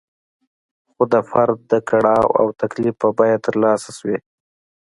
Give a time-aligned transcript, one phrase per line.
[0.91, 4.17] خو د فرد د کړاو او تکلیف په بیه ترلاسه شوې.